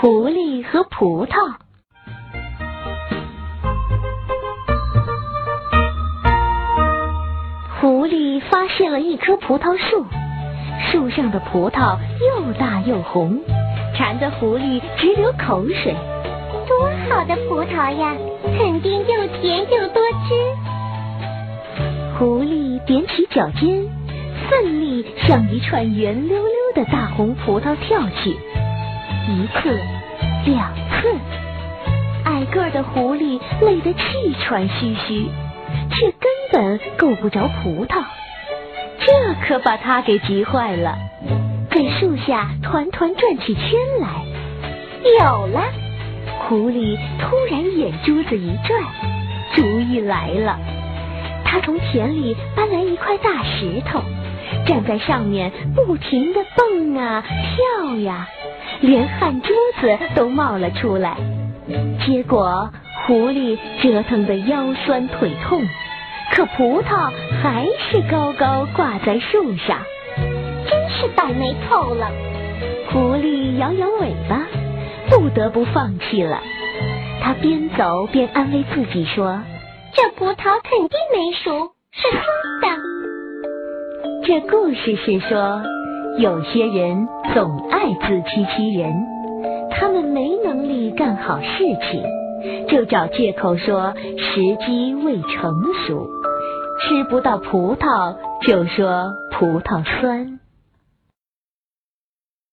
[0.00, 1.34] 狐狸和葡萄。
[7.78, 10.06] 狐狸发现了一棵葡萄树，
[10.90, 13.38] 树上的葡萄又大又红，
[13.94, 15.94] 馋得狐狸直流口水。
[16.66, 18.16] 多好的葡萄呀，
[18.58, 20.34] 肯定又甜又多汁。
[22.18, 23.86] 狐狸踮起脚尖，
[24.48, 28.38] 奋力向一串圆溜溜的大红葡萄跳去。
[29.30, 29.78] 一次，
[30.44, 31.14] 两次，
[32.24, 34.00] 矮个的狐狸累得气
[34.42, 35.28] 喘吁吁，
[35.90, 38.02] 却根本够不着葡萄。
[38.98, 39.12] 这
[39.46, 40.98] 可把他给急坏了，
[41.70, 43.62] 在树下团团转起圈
[44.00, 44.08] 来。
[45.20, 45.62] 有了！
[46.40, 48.82] 狐狸突然眼珠子一转，
[49.54, 50.58] 主意来了。
[51.44, 54.02] 他从田里搬来一块大石头，
[54.66, 58.28] 站在上面不停地蹦啊跳呀。
[58.80, 61.16] 连汗珠子都冒了出来，
[62.06, 62.70] 结果
[63.06, 65.62] 狐狸折腾的腰酸腿痛，
[66.32, 69.78] 可葡萄还是高高挂在树上，
[70.16, 72.10] 真是倒霉透了。
[72.90, 74.46] 狐狸摇摇尾巴，
[75.10, 76.40] 不得不放弃了。
[77.22, 79.42] 他边走边安慰自己说
[79.92, 82.22] ：“这葡萄肯定没熟，是酸
[82.62, 82.82] 的。”
[84.26, 85.62] 这故事是说。
[86.20, 88.92] 有些人总爱自欺欺人，
[89.70, 96.06] 他们没能力干好事情，就找借口说时机未成熟，
[96.82, 98.14] 吃不到葡萄
[98.46, 100.38] 就说葡萄酸。